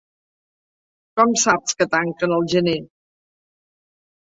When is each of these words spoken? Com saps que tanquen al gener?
Com 1.21 1.35
saps 1.43 1.77
que 1.83 1.89
tanquen 1.93 2.35
al 2.41 2.49
gener? 2.57 2.77